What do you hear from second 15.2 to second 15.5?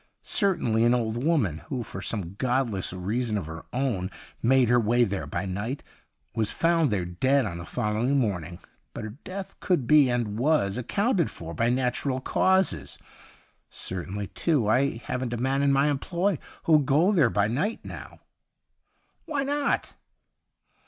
a